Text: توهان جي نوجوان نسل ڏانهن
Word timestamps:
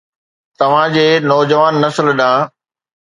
توهان 0.59 0.95
جي 0.95 1.05
نوجوان 1.27 1.79
نسل 1.85 2.13
ڏانهن 2.23 2.55